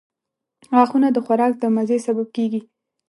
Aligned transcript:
•غاښونه 0.75 1.07
د 1.11 1.17
خوراک 1.25 1.53
د 1.59 1.63
مزې 1.75 1.97
سبب 2.05 2.27
کیږي. 2.35 2.61